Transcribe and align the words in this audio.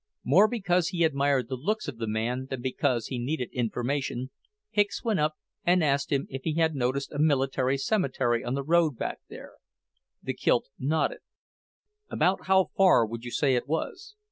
More 0.23 0.47
because 0.47 0.87
he 0.87 1.03
admired 1.03 1.47
the 1.47 1.55
looks 1.55 1.87
of 1.87 1.99
the 1.99 2.07
man 2.07 2.47
than 2.49 2.59
because 2.63 3.05
he 3.05 3.19
needed 3.23 3.51
information, 3.53 4.31
Hicks 4.71 5.03
went 5.03 5.19
up 5.19 5.35
and 5.63 5.83
asked 5.83 6.11
him 6.11 6.25
if 6.31 6.41
he 6.43 6.55
had 6.55 6.73
noticed 6.73 7.11
a 7.11 7.19
military 7.19 7.77
cemetery 7.77 8.43
on 8.43 8.55
the 8.55 8.63
road 8.63 8.97
back. 8.97 9.19
The 9.29 10.33
Kilt 10.33 10.69
nodded. 10.79 11.19
"About 12.09 12.47
how 12.47 12.71
far 12.75 13.05
back 13.05 13.11
would 13.11 13.25
you 13.25 13.31
say 13.31 13.53
it 13.53 13.67
was?" 13.67 14.15